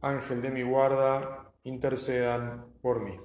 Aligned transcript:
Ángel 0.00 0.40
de 0.40 0.50
mi 0.50 0.62
guarda, 0.62 1.52
intercedan 1.64 2.66
por 2.80 3.00
mí. 3.00 3.18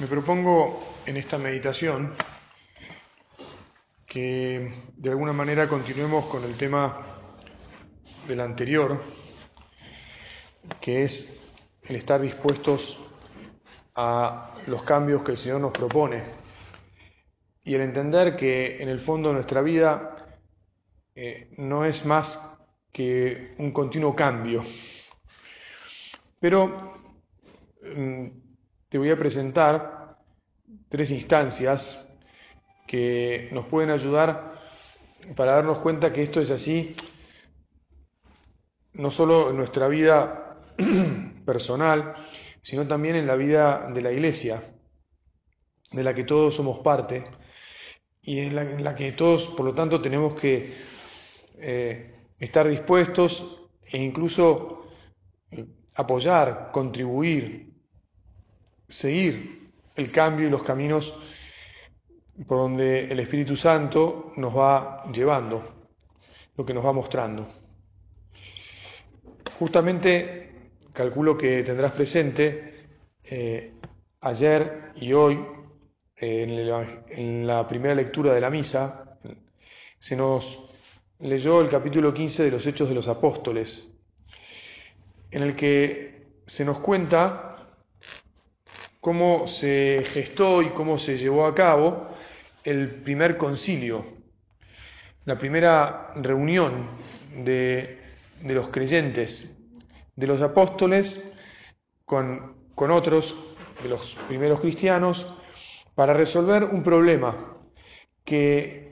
Me 0.00 0.06
propongo 0.06 0.94
en 1.06 1.16
esta 1.16 1.38
meditación 1.38 2.12
que 4.06 4.72
de 4.96 5.10
alguna 5.10 5.32
manera 5.32 5.68
continuemos 5.68 6.26
con 6.26 6.44
el 6.44 6.56
tema 6.56 7.00
del 8.26 8.40
anterior, 8.40 9.00
que 10.80 11.04
es 11.04 11.40
el 11.82 11.96
estar 11.96 12.20
dispuestos 12.20 13.08
a 13.94 14.56
los 14.66 14.82
cambios 14.82 15.22
que 15.22 15.32
el 15.32 15.38
Señor 15.38 15.60
nos 15.60 15.72
propone 15.72 16.24
y 17.62 17.74
el 17.74 17.80
entender 17.80 18.36
que 18.36 18.82
en 18.82 18.88
el 18.88 18.98
fondo 18.98 19.28
de 19.28 19.36
nuestra 19.36 19.62
vida 19.62 20.16
eh, 21.14 21.54
no 21.56 21.84
es 21.84 22.04
más 22.04 22.53
que 22.94 23.56
un 23.58 23.72
continuo 23.72 24.14
cambio. 24.14 24.62
Pero 26.38 26.94
mm, 27.82 28.26
te 28.88 28.98
voy 28.98 29.10
a 29.10 29.18
presentar 29.18 30.16
tres 30.88 31.10
instancias 31.10 32.06
que 32.86 33.48
nos 33.50 33.66
pueden 33.66 33.90
ayudar 33.90 34.54
para 35.34 35.54
darnos 35.54 35.80
cuenta 35.80 36.12
que 36.12 36.22
esto 36.22 36.40
es 36.40 36.52
así, 36.52 36.94
no 38.92 39.10
solo 39.10 39.50
en 39.50 39.56
nuestra 39.56 39.88
vida 39.88 40.60
personal, 41.44 42.14
sino 42.62 42.86
también 42.86 43.16
en 43.16 43.26
la 43.26 43.34
vida 43.34 43.90
de 43.92 44.02
la 44.02 44.12
iglesia, 44.12 44.62
de 45.90 46.04
la 46.04 46.14
que 46.14 46.22
todos 46.22 46.54
somos 46.54 46.78
parte 46.78 47.24
y 48.22 48.38
en 48.38 48.84
la, 48.84 48.94
que 48.94 49.10
todos, 49.10 49.48
por 49.48 49.66
lo 49.66 49.74
tanto, 49.74 50.00
tenemos 50.00 50.34
que 50.40 50.74
eh, 51.58 52.14
estar 52.44 52.68
dispuestos 52.68 53.68
e 53.84 53.98
incluso 53.98 54.86
eh, 55.50 55.64
apoyar, 55.94 56.70
contribuir, 56.72 57.72
seguir 58.88 59.70
el 59.96 60.10
cambio 60.10 60.46
y 60.46 60.50
los 60.50 60.62
caminos 60.62 61.18
por 62.46 62.58
donde 62.58 63.10
el 63.10 63.20
Espíritu 63.20 63.56
Santo 63.56 64.32
nos 64.36 64.56
va 64.56 65.04
llevando, 65.12 65.62
lo 66.56 66.66
que 66.66 66.74
nos 66.74 66.84
va 66.84 66.92
mostrando. 66.92 67.46
Justamente 69.58 70.70
calculo 70.92 71.36
que 71.38 71.62
tendrás 71.62 71.92
presente 71.92 72.86
eh, 73.22 73.72
ayer 74.20 74.92
y 74.96 75.12
hoy, 75.12 75.44
eh, 76.16 76.96
en 77.08 77.46
la 77.46 77.66
primera 77.66 77.94
lectura 77.94 78.34
de 78.34 78.40
la 78.40 78.50
misa, 78.50 79.18
se 79.98 80.16
nos 80.16 80.73
leyó 81.24 81.62
el 81.62 81.70
capítulo 81.70 82.12
15 82.12 82.44
de 82.44 82.50
los 82.50 82.66
Hechos 82.66 82.86
de 82.86 82.94
los 82.94 83.08
Apóstoles, 83.08 83.88
en 85.30 85.42
el 85.42 85.56
que 85.56 86.26
se 86.46 86.66
nos 86.66 86.80
cuenta 86.80 87.66
cómo 89.00 89.46
se 89.46 90.02
gestó 90.04 90.60
y 90.60 90.68
cómo 90.68 90.98
se 90.98 91.16
llevó 91.16 91.46
a 91.46 91.54
cabo 91.54 92.08
el 92.62 93.02
primer 93.02 93.38
concilio, 93.38 94.04
la 95.24 95.38
primera 95.38 96.12
reunión 96.16 96.90
de, 97.42 98.02
los 98.42 98.68
creyentes, 98.68 99.56
de 100.16 100.26
los 100.26 100.42
apóstoles 100.42 101.32
con, 102.04 102.54
con 102.74 102.90
otros, 102.90 103.56
de 103.82 103.88
los 103.88 104.14
primeros 104.28 104.60
cristianos, 104.60 105.26
para 105.94 106.12
resolver 106.12 106.64
un 106.64 106.82
problema 106.82 107.56
que 108.26 108.83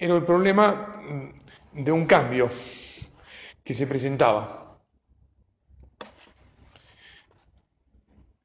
era 0.00 0.16
el 0.16 0.24
problema 0.24 0.92
mm, 0.98 1.84
de 1.84 1.92
un 1.92 2.06
cambio 2.06 2.48
que 3.62 3.74
se 3.74 3.86
presentaba. 3.86 4.78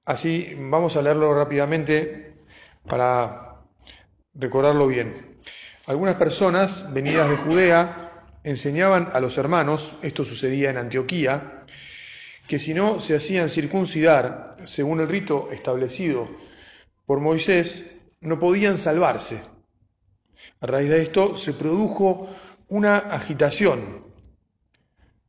Así 0.03 0.53
vamos 0.55 0.95
a 0.97 1.01
leerlo 1.01 1.33
rápidamente 1.33 2.35
para 2.87 3.61
recordarlo 4.33 4.85
bien. 4.85 5.39
Algunas 5.87 6.15
personas 6.15 6.93
venidas 6.93 7.29
de 7.29 7.37
Judea 7.37 8.11
enseñaban 8.43 9.09
a 9.13 9.19
los 9.19 9.37
hermanos, 9.37 9.97
esto 10.03 10.23
sucedía 10.25 10.69
en 10.69 10.77
Antioquía, 10.77 11.63
que 12.47 12.59
si 12.59 12.73
no 12.73 12.99
se 12.99 13.15
hacían 13.15 13.49
circuncidar 13.49 14.57
según 14.65 14.99
el 14.99 15.07
rito 15.07 15.49
establecido 15.51 16.29
por 17.05 17.21
Moisés, 17.21 17.97
no 18.19 18.39
podían 18.39 18.77
salvarse. 18.77 19.54
A 20.61 20.67
raíz 20.67 20.89
de 20.89 21.01
esto 21.01 21.35
se 21.35 21.53
produjo 21.53 22.29
una 22.69 22.97
agitación. 22.97 24.05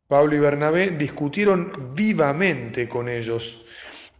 Pablo 0.09 0.37
y 0.37 0.39
Bernabé 0.39 0.91
discutieron 0.91 1.93
vivamente 1.95 2.89
con 2.89 3.09
ellos 3.09 3.67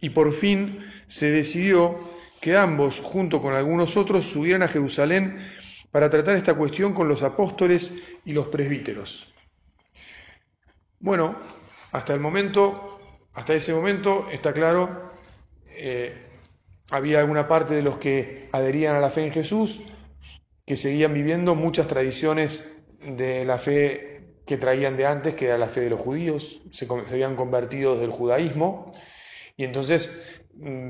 y 0.01 0.09
por 0.09 0.33
fin 0.33 0.85
se 1.07 1.31
decidió 1.31 2.17
que 2.41 2.55
ambos, 2.55 2.99
junto 2.99 3.41
con 3.41 3.53
algunos 3.53 3.97
otros, 3.97 4.25
subieran 4.27 4.63
a 4.63 4.67
Jerusalén 4.67 5.39
para 5.91 6.09
tratar 6.09 6.35
esta 6.35 6.53
cuestión 6.53 6.93
con 6.93 7.07
los 7.07 7.23
apóstoles 7.23 7.93
y 8.25 8.33
los 8.33 8.47
presbíteros. 8.47 9.33
Bueno, 10.99 11.35
hasta 11.91 12.13
el 12.13 12.19
momento, 12.19 12.99
hasta 13.33 13.53
ese 13.53 13.73
momento, 13.73 14.27
está 14.29 14.53
claro, 14.53 15.13
eh, 15.69 16.27
había 16.89 17.19
alguna 17.19 17.47
parte 17.47 17.73
de 17.75 17.81
los 17.81 17.97
que 17.97 18.49
adherían 18.51 18.95
a 18.95 18.99
la 18.99 19.09
fe 19.09 19.25
en 19.25 19.31
Jesús, 19.31 19.81
que 20.67 20.75
seguían 20.75 21.13
viviendo 21.13 21.55
muchas 21.55 21.87
tradiciones 21.87 22.69
de 22.99 23.45
la 23.45 23.57
fe 23.57 24.35
que 24.45 24.57
traían 24.57 24.97
de 24.97 25.05
antes, 25.05 25.33
que 25.33 25.45
era 25.45 25.57
la 25.57 25.69
fe 25.69 25.79
de 25.79 25.89
los 25.89 26.01
judíos, 26.01 26.61
se, 26.71 26.85
habían 26.85 27.37
convertido 27.37 27.97
del 27.97 28.11
judaísmo, 28.11 28.93
y 29.55 29.63
entonces, 29.63 30.41
mm, 30.55 30.89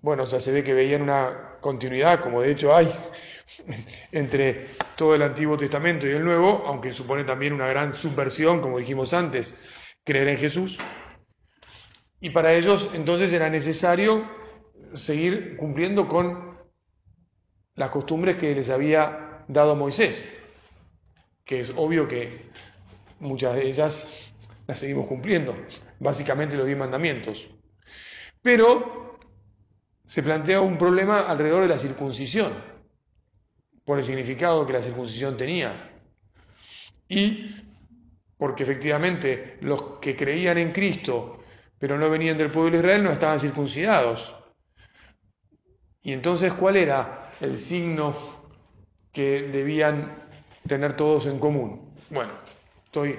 bueno, 0.00 0.24
ya 0.24 0.40
se 0.40 0.52
ve 0.52 0.64
que 0.64 0.72
veían 0.72 1.02
una 1.02 1.58
continuidad, 1.60 2.20
como 2.20 2.40
de 2.40 2.52
hecho 2.52 2.74
hay, 2.74 2.90
entre 4.12 4.68
todo 4.96 5.14
el 5.14 5.20
Antiguo 5.20 5.58
Testamento 5.58 6.06
y 6.06 6.12
el 6.12 6.24
Nuevo, 6.24 6.64
aunque 6.66 6.94
supone 6.94 7.24
también 7.24 7.52
una 7.52 7.66
gran 7.66 7.92
subversión, 7.92 8.62
como 8.62 8.78
dijimos 8.78 9.12
antes, 9.12 9.54
creer 10.02 10.28
en 10.28 10.38
Jesús. 10.38 10.78
Y 12.22 12.30
para 12.30 12.54
ellos 12.54 12.88
entonces 12.94 13.30
era 13.34 13.50
necesario 13.50 14.26
seguir 14.94 15.58
cumpliendo 15.58 16.08
con 16.08 16.49
las 17.80 17.88
costumbres 17.88 18.36
que 18.36 18.54
les 18.54 18.68
había 18.68 19.42
dado 19.48 19.74
Moisés, 19.74 20.28
que 21.46 21.60
es 21.60 21.72
obvio 21.74 22.06
que 22.06 22.50
muchas 23.20 23.54
de 23.54 23.66
ellas 23.66 24.34
las 24.66 24.78
seguimos 24.78 25.06
cumpliendo, 25.06 25.56
básicamente 25.98 26.56
los 26.56 26.66
diez 26.66 26.76
mandamientos. 26.76 27.48
Pero 28.42 29.18
se 30.04 30.22
plantea 30.22 30.60
un 30.60 30.76
problema 30.76 31.20
alrededor 31.20 31.62
de 31.62 31.68
la 31.68 31.78
circuncisión, 31.78 32.52
por 33.86 33.98
el 33.98 34.04
significado 34.04 34.66
que 34.66 34.74
la 34.74 34.82
circuncisión 34.82 35.38
tenía. 35.38 35.90
Y 37.08 37.64
porque 38.36 38.64
efectivamente 38.64 39.56
los 39.62 40.00
que 40.02 40.14
creían 40.14 40.58
en 40.58 40.72
Cristo, 40.72 41.44
pero 41.78 41.96
no 41.96 42.10
venían 42.10 42.36
del 42.36 42.50
pueblo 42.50 42.72
de 42.72 42.76
Israel, 42.76 43.04
no 43.04 43.10
estaban 43.10 43.40
circuncidados. 43.40 44.36
Y 46.02 46.12
entonces, 46.12 46.52
¿cuál 46.52 46.76
era 46.76 47.29
el 47.40 47.58
signo 47.58 48.14
que 49.12 49.42
debían 49.42 50.16
tener 50.66 50.96
todos 50.96 51.26
en 51.26 51.38
común. 51.38 51.94
Bueno, 52.10 52.32
estoy 52.84 53.18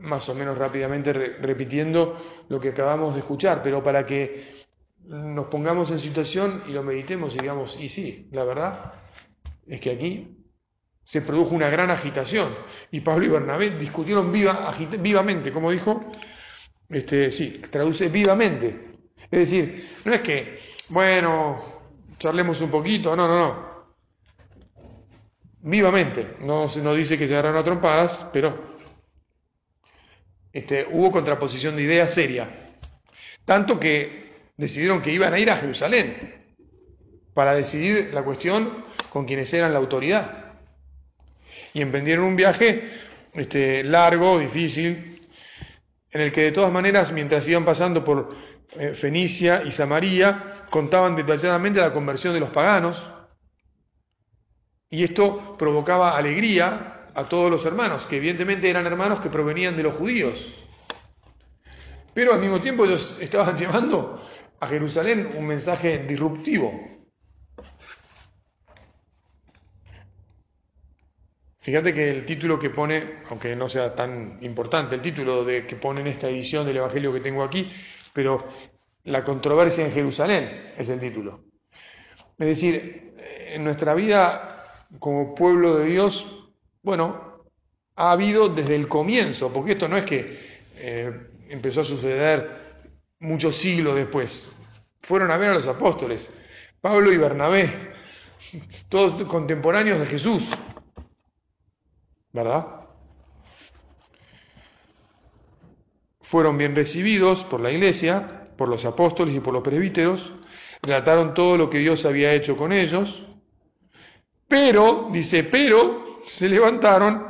más 0.00 0.28
o 0.28 0.34
menos 0.34 0.56
rápidamente 0.56 1.12
repitiendo 1.12 2.44
lo 2.48 2.60
que 2.60 2.70
acabamos 2.70 3.14
de 3.14 3.20
escuchar, 3.20 3.62
pero 3.62 3.82
para 3.82 4.06
que 4.06 4.66
nos 5.06 5.46
pongamos 5.46 5.90
en 5.90 5.98
situación 5.98 6.62
y 6.68 6.72
lo 6.72 6.82
meditemos 6.82 7.34
y 7.34 7.38
digamos, 7.38 7.78
y 7.80 7.88
sí, 7.88 8.28
la 8.32 8.44
verdad 8.44 8.92
es 9.66 9.80
que 9.80 9.90
aquí 9.90 10.36
se 11.02 11.22
produjo 11.22 11.54
una 11.54 11.70
gran 11.70 11.90
agitación 11.90 12.54
y 12.90 13.00
Pablo 13.00 13.24
y 13.24 13.28
Bernabé 13.28 13.70
discutieron 13.70 14.30
viva, 14.30 14.72
vivamente, 15.00 15.50
como 15.50 15.70
dijo, 15.70 16.00
este, 16.88 17.32
sí, 17.32 17.62
traduce 17.70 18.08
vivamente. 18.08 18.88
Es 19.30 19.50
decir, 19.50 19.88
no 20.04 20.12
es 20.12 20.20
que, 20.20 20.58
bueno, 20.90 21.77
charlemos 22.18 22.60
un 22.60 22.70
poquito, 22.70 23.14
no, 23.14 23.28
no, 23.28 23.38
no. 23.38 23.68
Vivamente, 25.60 26.36
no, 26.40 26.66
no 26.82 26.94
dice 26.94 27.18
que 27.18 27.26
se 27.26 27.34
agarraron 27.34 27.60
a 27.60 27.64
trompadas, 27.64 28.26
pero 28.32 28.76
este, 30.52 30.86
hubo 30.90 31.10
contraposición 31.10 31.76
de 31.76 31.82
ideas 31.82 32.12
seria. 32.12 32.48
Tanto 33.44 33.78
que 33.78 34.50
decidieron 34.56 35.02
que 35.02 35.12
iban 35.12 35.32
a 35.32 35.38
ir 35.38 35.50
a 35.50 35.56
Jerusalén 35.56 36.34
para 37.34 37.54
decidir 37.54 38.12
la 38.12 38.22
cuestión 38.22 38.84
con 39.10 39.24
quienes 39.24 39.52
eran 39.54 39.72
la 39.72 39.78
autoridad. 39.78 40.54
Y 41.72 41.80
emprendieron 41.80 42.24
un 42.24 42.36
viaje 42.36 42.90
este, 43.34 43.84
largo, 43.84 44.38
difícil, 44.38 45.28
en 46.10 46.20
el 46.20 46.32
que 46.32 46.42
de 46.42 46.52
todas 46.52 46.72
maneras, 46.72 47.12
mientras 47.12 47.46
iban 47.46 47.64
pasando 47.64 48.04
por 48.04 48.34
Fenicia 48.94 49.62
y 49.64 49.70
Samaria, 49.70 50.66
contaban 50.70 51.16
detalladamente 51.16 51.80
la 51.80 51.92
conversión 51.92 52.34
de 52.34 52.40
los 52.40 52.50
paganos. 52.50 53.10
Y 54.90 55.04
esto 55.04 55.56
provocaba 55.58 56.16
alegría 56.16 57.08
a 57.14 57.24
todos 57.24 57.50
los 57.50 57.64
hermanos, 57.64 58.04
que 58.06 58.18
evidentemente 58.18 58.70
eran 58.70 58.86
hermanos 58.86 59.20
que 59.20 59.30
provenían 59.30 59.76
de 59.76 59.82
los 59.82 59.94
judíos. 59.94 60.54
Pero 62.14 62.34
al 62.34 62.40
mismo 62.40 62.60
tiempo 62.60 62.84
ellos 62.84 63.16
estaban 63.20 63.56
llevando 63.58 64.22
a 64.60 64.68
Jerusalén 64.68 65.32
un 65.34 65.46
mensaje 65.46 65.98
disruptivo. 65.98 66.98
Fíjate 71.60 71.92
que 71.92 72.10
el 72.10 72.24
título 72.24 72.58
que 72.58 72.70
pone, 72.70 73.18
aunque 73.28 73.54
no 73.54 73.68
sea 73.68 73.94
tan 73.94 74.38
importante, 74.40 74.94
el 74.94 75.02
título 75.02 75.44
de, 75.44 75.66
que 75.66 75.76
pone 75.76 76.00
en 76.00 76.06
esta 76.06 76.28
edición 76.28 76.64
del 76.66 76.78
Evangelio 76.78 77.12
que 77.12 77.20
tengo 77.20 77.42
aquí, 77.42 77.70
pero 78.18 78.44
la 79.04 79.22
controversia 79.22 79.86
en 79.86 79.92
Jerusalén 79.92 80.72
es 80.76 80.88
el 80.88 80.98
título. 80.98 81.44
Es 82.36 82.48
decir, 82.48 83.14
en 83.46 83.62
nuestra 83.62 83.94
vida 83.94 84.64
como 84.98 85.36
pueblo 85.36 85.76
de 85.76 85.86
Dios, 85.86 86.50
bueno, 86.82 87.44
ha 87.94 88.10
habido 88.10 88.48
desde 88.48 88.74
el 88.74 88.88
comienzo, 88.88 89.52
porque 89.52 89.70
esto 89.72 89.86
no 89.86 89.96
es 89.96 90.04
que 90.04 90.36
eh, 90.78 91.28
empezó 91.48 91.82
a 91.82 91.84
suceder 91.84 92.50
muchos 93.20 93.54
siglos 93.54 93.94
después. 93.94 94.50
Fueron 94.98 95.30
a 95.30 95.36
ver 95.36 95.50
a 95.50 95.54
los 95.54 95.68
apóstoles, 95.68 96.34
Pablo 96.80 97.12
y 97.12 97.18
Bernabé, 97.18 97.70
todos 98.88 99.22
contemporáneos 99.28 100.00
de 100.00 100.06
Jesús. 100.06 100.48
¿verdad? 102.32 102.77
Fueron 106.28 106.58
bien 106.58 106.76
recibidos 106.76 107.42
por 107.44 107.58
la 107.58 107.72
iglesia, 107.72 108.44
por 108.58 108.68
los 108.68 108.84
apóstoles 108.84 109.34
y 109.34 109.40
por 109.40 109.54
los 109.54 109.62
presbíteros, 109.62 110.30
relataron 110.82 111.32
todo 111.32 111.56
lo 111.56 111.70
que 111.70 111.78
Dios 111.78 112.04
había 112.04 112.34
hecho 112.34 112.54
con 112.54 112.70
ellos, 112.70 113.26
pero, 114.46 115.08
dice, 115.10 115.44
pero 115.44 116.20
se 116.26 116.50
levantaron 116.50 117.28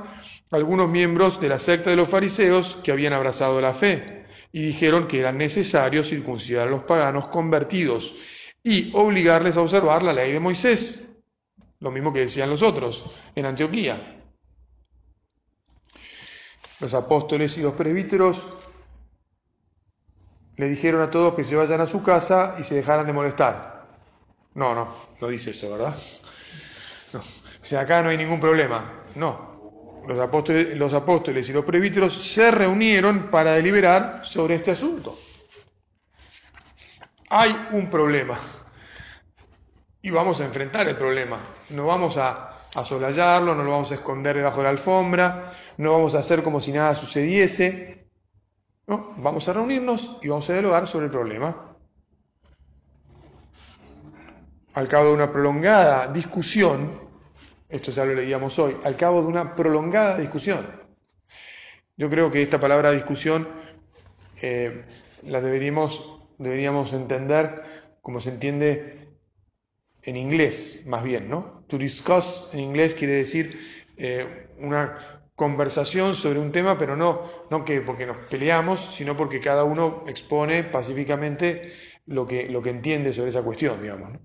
algunos 0.51 0.91
miembros 0.91 1.41
de 1.41 1.49
la 1.49 1.61
secta 1.61 1.91
de 1.91 1.97
los 1.97 2.09
fariseos 2.09 2.75
que 2.83 2.91
habían 2.91 3.13
abrazado 3.13 3.61
la 3.61 3.73
fe 3.73 4.27
y 4.51 4.63
dijeron 4.63 5.07
que 5.07 5.21
era 5.21 5.31
necesario 5.31 6.03
circuncidar 6.03 6.67
a 6.67 6.71
los 6.73 6.83
paganos 6.83 7.29
convertidos 7.29 8.17
y 8.65 8.91
obligarles 8.97 9.57
a 9.57 9.61
observar 9.61 10.03
la 10.03 10.13
ley 10.13 10.33
de 10.33 10.41
Moisés, 10.41 11.15
lo 11.79 11.93
mismo 11.93 12.13
que 12.13 12.23
decían 12.23 12.51
los 12.51 12.63
otros 12.63 13.15
en 13.37 13.47
Antioquía. 13.47 14.17
Los 16.81 16.95
apóstoles 16.95 17.57
y 17.59 17.61
los 17.61 17.75
presbíteros 17.75 18.58
le 20.59 20.69
dijeron 20.69 21.01
a 21.01 21.11
todos 21.11 21.35
que 21.35 21.45
se 21.45 21.57
vayan 21.57 21.81
a 21.81 21.87
su 21.87 22.03
casa 22.03 22.57
y 22.59 22.65
se 22.65 22.75
dejaran 22.75 23.07
de 23.07 23.13
molestar. 23.13 23.87
No, 24.55 24.75
no, 24.75 24.95
no 25.21 25.29
dice 25.29 25.53
eso, 25.53 25.71
¿verdad? 25.71 25.97
No. 27.13 27.21
O 27.21 27.65
sea, 27.65 27.81
acá 27.81 28.03
no 28.03 28.11
hay 28.11 28.19
ningún 28.19 28.41
problema. 28.41 29.05
No. 29.15 30.03
Los 30.07 30.19
apóstoles, 30.19 30.77
los 30.77 30.93
apóstoles 30.93 31.49
y 31.49 31.53
los 31.53 31.65
presbíteros 31.65 32.15
se 32.15 32.51
reunieron 32.51 33.31
para 33.31 33.53
deliberar 33.53 34.25
sobre 34.25 34.57
este 34.57 34.73
asunto. 34.73 35.19
Hay 37.31 37.69
un 37.73 37.89
problema. 37.89 38.39
Y 40.03 40.11
vamos 40.11 40.41
a 40.41 40.45
enfrentar 40.45 40.89
el 40.89 40.97
problema. 40.97 41.39
No 41.71 41.87
vamos 41.87 42.17
a 42.17 42.49
a 42.75 43.41
no 43.41 43.55
lo 43.55 43.71
vamos 43.71 43.91
a 43.91 43.95
esconder 43.95 44.37
debajo 44.37 44.59
de 44.59 44.65
la 44.65 44.71
alfombra, 44.71 45.53
no 45.79 45.93
vamos 45.93 46.15
a 46.15 46.19
hacer 46.19 46.43
como 46.43 46.61
si 46.61 46.73
nada 46.73 46.95
sucediese. 46.95 47.98
Vamos 48.89 49.47
a 49.47 49.53
reunirnos 49.53 50.19
y 50.23 50.29
vamos 50.29 50.49
a 50.49 50.55
dialogar 50.55 50.87
sobre 50.87 51.07
el 51.07 51.11
problema. 51.11 51.77
Al 54.73 54.89
cabo 54.89 55.09
de 55.09 55.13
una 55.13 55.31
prolongada 55.31 56.11
discusión, 56.11 56.99
esto 57.69 57.91
ya 57.91 58.07
lo 58.07 58.15
leíamos 58.15 58.59
hoy, 58.59 58.79
al 58.85 58.97
cabo 58.97 59.21
de 59.21 59.29
una 59.29 59.55
prolongada 59.55 60.17
discusión, 60.17 60.67
yo 61.99 62.09
creo 62.09 62.31
que 62.31 62.41
esta 62.41 62.59
palabra 62.59 62.91
discusión 62.93 63.47
eh, 64.41 64.87
la 65.25 65.43
deberíamos, 65.43 66.23
deberíamos 66.39 66.95
entender 66.95 67.91
como 68.01 68.23
se 68.23 68.31
entiende 68.31 69.09
en 70.01 70.17
inglés, 70.17 70.83
más 70.87 71.03
bien, 71.03 71.29
¿no? 71.29 71.65
To 71.67 71.77
discuss 71.77 72.49
en 72.55 72.61
inglés 72.61 72.95
quiere 72.95 73.15
decir 73.15 73.85
eh, 73.99 74.49
una 74.61 75.18
conversación 75.39 76.17
sobre 76.17 76.41
un 76.41 76.51
tema, 76.51 76.77
pero 76.77 76.97
no, 76.97 77.23
no 77.49 77.65
que 77.65 77.81
porque 77.81 78.05
nos 78.05 78.17
peleamos, 78.27 78.81
sino 78.97 79.17
porque 79.17 79.39
cada 79.39 79.63
uno 79.63 80.03
expone 80.09 80.65
pacíficamente 80.65 81.75
lo 82.07 82.27
que, 82.27 82.49
lo 82.49 82.61
que 82.61 82.71
entiende 82.71 83.13
sobre 83.13 83.31
esa 83.31 83.43
cuestión, 83.43 83.81
digamos. 83.81 84.19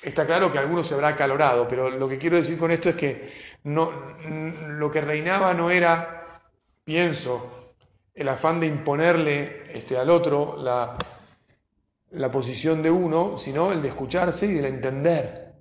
Está 0.00 0.24
claro 0.24 0.50
que 0.50 0.56
alguno 0.56 0.82
se 0.82 0.94
habrá 0.94 1.08
acalorado, 1.08 1.68
pero 1.68 1.90
lo 1.90 2.08
que 2.08 2.16
quiero 2.16 2.36
decir 2.36 2.56
con 2.56 2.70
esto 2.70 2.88
es 2.88 2.96
que 2.96 3.30
no, 3.64 3.92
lo 4.22 4.90
que 4.90 5.02
reinaba 5.02 5.52
no 5.52 5.68
era, 5.68 6.40
pienso, 6.82 7.74
el 8.14 8.30
afán 8.30 8.58
de 8.58 8.68
imponerle 8.68 9.64
este, 9.70 9.98
al 9.98 10.08
otro 10.08 10.56
la, 10.56 10.96
la 12.12 12.30
posición 12.30 12.82
de 12.82 12.90
uno, 12.90 13.36
sino 13.36 13.70
el 13.70 13.82
de 13.82 13.88
escucharse 13.88 14.46
y 14.46 14.54
de 14.54 14.68
entender. 14.68 15.52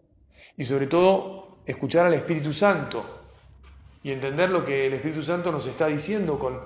Y 0.56 0.64
sobre 0.64 0.88
todo, 0.88 1.58
escuchar 1.66 2.06
al 2.06 2.14
Espíritu 2.14 2.54
Santo 2.54 3.18
y 4.04 4.12
entender 4.12 4.50
lo 4.50 4.66
que 4.66 4.88
el 4.88 4.94
Espíritu 4.94 5.22
Santo 5.22 5.52
nos 5.52 5.66
está 5.68 5.88
diciendo 5.88 6.40
con, 6.40 6.60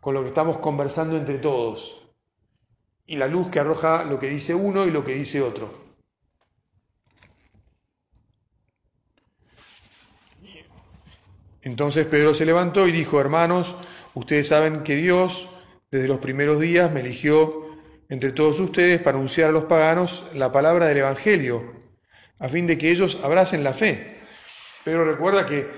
con 0.00 0.14
lo 0.14 0.22
que 0.22 0.28
estamos 0.28 0.58
conversando 0.58 1.16
entre 1.16 1.38
todos. 1.38 2.08
Y 3.06 3.16
la 3.16 3.26
luz 3.26 3.48
que 3.48 3.60
arroja 3.60 4.04
lo 4.04 4.18
que 4.18 4.28
dice 4.28 4.54
uno 4.54 4.86
y 4.86 4.90
lo 4.90 5.04
que 5.04 5.14
dice 5.14 5.40
otro. 5.40 5.90
Entonces 11.62 12.06
Pedro 12.06 12.32
se 12.34 12.46
levantó 12.46 12.86
y 12.86 12.92
dijo, 12.92 13.20
hermanos, 13.20 13.74
ustedes 14.14 14.48
saben 14.48 14.82
que 14.82 14.96
Dios 14.96 15.48
desde 15.90 16.08
los 16.08 16.18
primeros 16.18 16.60
días 16.60 16.90
me 16.90 17.00
eligió 17.00 17.68
entre 18.08 18.32
todos 18.32 18.58
ustedes 18.58 19.00
para 19.00 19.16
anunciar 19.16 19.50
a 19.50 19.52
los 19.52 19.64
paganos 19.64 20.26
la 20.34 20.50
palabra 20.52 20.86
del 20.86 20.98
Evangelio, 20.98 21.74
a 22.38 22.48
fin 22.48 22.66
de 22.66 22.78
que 22.78 22.90
ellos 22.90 23.20
abracen 23.22 23.62
la 23.62 23.74
fe. 23.74 24.18
Pero 24.84 25.04
recuerda 25.04 25.44
que 25.44 25.68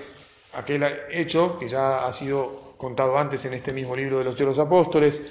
aquel 0.53 0.83
hecho, 1.11 1.57
que 1.59 1.67
ya 1.67 2.05
ha 2.05 2.13
sido 2.13 2.75
contado 2.77 3.17
antes 3.17 3.43
en 3.45 3.53
este 3.53 3.73
mismo 3.73 3.95
libro 3.95 4.19
de 4.19 4.25
los 4.25 4.37
de 4.37 4.45
los 4.45 4.59
apóstoles, 4.59 5.21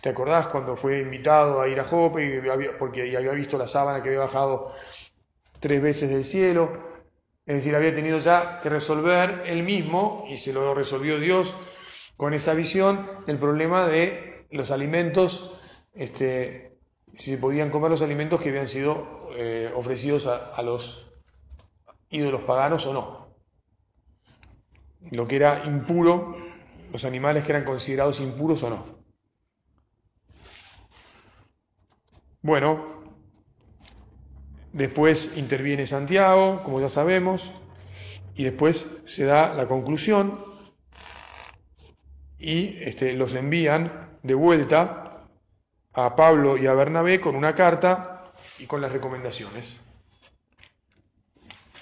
¿te 0.00 0.08
acordás 0.08 0.46
cuando 0.46 0.76
fue 0.76 1.00
invitado 1.00 1.60
a 1.60 1.68
ir 1.68 1.78
a 1.80 1.84
Jope 1.84 2.42
porque 2.78 3.16
había 3.16 3.32
visto 3.32 3.58
la 3.58 3.68
sábana 3.68 4.02
que 4.02 4.08
había 4.08 4.20
bajado 4.20 4.72
tres 5.58 5.82
veces 5.82 6.10
del 6.10 6.24
cielo? 6.24 6.90
Es 7.46 7.56
decir, 7.56 7.74
había 7.74 7.94
tenido 7.94 8.18
ya 8.18 8.60
que 8.60 8.68
resolver 8.68 9.42
él 9.46 9.62
mismo, 9.62 10.24
y 10.28 10.36
se 10.36 10.52
lo 10.52 10.74
resolvió 10.74 11.18
Dios 11.18 11.54
con 12.16 12.34
esa 12.34 12.54
visión, 12.54 13.08
el 13.26 13.38
problema 13.38 13.86
de 13.86 14.46
los 14.50 14.70
alimentos 14.70 15.50
este, 15.94 16.78
si 17.14 17.32
se 17.32 17.38
podían 17.38 17.70
comer 17.70 17.90
los 17.90 18.02
alimentos 18.02 18.40
que 18.40 18.50
habían 18.50 18.66
sido 18.66 19.28
eh, 19.36 19.72
ofrecidos 19.74 20.26
a, 20.26 20.62
los 20.62 21.12
ídolos 22.10 22.42
paganos 22.42 22.86
o 22.86 22.92
no. 22.92 23.19
Lo 25.10 25.26
que 25.26 25.36
era 25.36 25.64
impuro, 25.64 26.36
los 26.92 27.04
animales 27.04 27.44
que 27.44 27.52
eran 27.52 27.64
considerados 27.64 28.20
impuros 28.20 28.62
o 28.62 28.70
no. 28.70 28.84
Bueno, 32.42 33.02
después 34.72 35.36
interviene 35.36 35.86
Santiago, 35.86 36.62
como 36.62 36.80
ya 36.80 36.88
sabemos, 36.88 37.52
y 38.34 38.44
después 38.44 38.86
se 39.04 39.24
da 39.24 39.54
la 39.54 39.66
conclusión 39.66 40.42
y 42.38 42.82
este, 42.82 43.12
los 43.12 43.34
envían 43.34 44.18
de 44.22 44.34
vuelta 44.34 45.26
a 45.92 46.16
Pablo 46.16 46.56
y 46.56 46.66
a 46.66 46.74
Bernabé 46.74 47.20
con 47.20 47.36
una 47.36 47.54
carta 47.54 48.32
y 48.58 48.66
con 48.66 48.80
las 48.80 48.92
recomendaciones. 48.92 49.82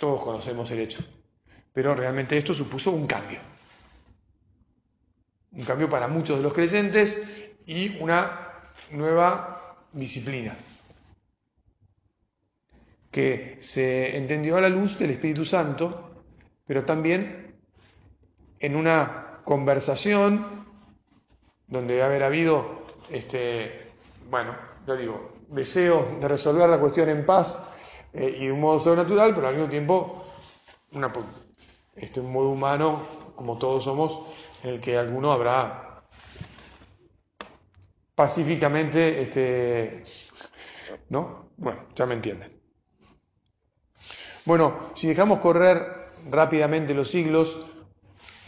Todos 0.00 0.22
conocemos 0.22 0.70
el 0.70 0.80
hecho, 0.80 1.04
pero 1.78 1.94
realmente 1.94 2.36
esto 2.36 2.52
supuso 2.52 2.90
un 2.90 3.06
cambio. 3.06 3.38
Un 5.52 5.62
cambio 5.62 5.88
para 5.88 6.08
muchos 6.08 6.36
de 6.36 6.42
los 6.42 6.52
creyentes 6.52 7.22
y 7.66 7.96
una 8.00 8.64
nueva 8.90 9.76
disciplina 9.92 10.56
que 13.12 13.58
se 13.60 14.16
entendió 14.16 14.56
a 14.56 14.60
la 14.60 14.68
luz 14.68 14.98
del 14.98 15.12
Espíritu 15.12 15.44
Santo, 15.44 16.24
pero 16.66 16.84
también 16.84 17.54
en 18.58 18.74
una 18.74 19.38
conversación 19.44 20.66
donde 21.68 21.94
debe 21.94 22.06
haber 22.06 22.24
habido, 22.24 22.86
este, 23.08 23.92
bueno, 24.28 24.56
yo 24.84 24.96
digo, 24.96 25.32
deseo 25.46 26.18
de 26.20 26.26
resolver 26.26 26.68
la 26.68 26.80
cuestión 26.80 27.08
en 27.08 27.24
paz 27.24 27.64
eh, 28.12 28.36
y 28.36 28.46
de 28.46 28.52
un 28.52 28.62
modo 28.62 28.80
sobrenatural, 28.80 29.32
pero 29.32 29.46
al 29.46 29.54
mismo 29.54 29.70
tiempo 29.70 30.24
una, 30.90 31.12
este, 32.00 32.20
un 32.20 32.32
modo 32.32 32.50
humano, 32.50 33.02
como 33.34 33.58
todos 33.58 33.84
somos, 33.84 34.20
en 34.62 34.70
el 34.70 34.80
que 34.80 34.96
alguno 34.96 35.32
habrá 35.32 36.02
pacíficamente, 38.14 39.22
este, 39.22 40.02
¿no? 41.08 41.50
Bueno, 41.56 41.86
ya 41.94 42.06
me 42.06 42.14
entienden. 42.14 42.60
Bueno, 44.44 44.90
si 44.94 45.06
dejamos 45.06 45.40
correr 45.40 46.10
rápidamente 46.30 46.94
los 46.94 47.10
siglos, 47.10 47.66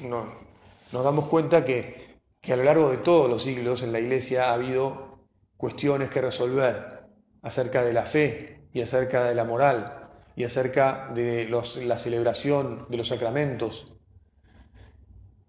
nos 0.00 1.04
damos 1.04 1.28
cuenta 1.28 1.64
que, 1.64 2.18
que 2.40 2.52
a 2.52 2.56
lo 2.56 2.64
largo 2.64 2.90
de 2.90 2.98
todos 2.98 3.28
los 3.28 3.42
siglos 3.42 3.82
en 3.82 3.92
la 3.92 4.00
Iglesia 4.00 4.50
ha 4.50 4.54
habido 4.54 5.26
cuestiones 5.56 6.10
que 6.10 6.20
resolver 6.20 7.04
acerca 7.42 7.84
de 7.84 7.92
la 7.92 8.04
fe 8.04 8.68
y 8.72 8.80
acerca 8.82 9.24
de 9.24 9.34
la 9.34 9.44
moral 9.44 10.09
y 10.40 10.44
acerca 10.44 11.10
de 11.12 11.50
la 11.84 11.98
celebración 11.98 12.86
de 12.88 12.96
los 12.96 13.08
sacramentos 13.08 13.92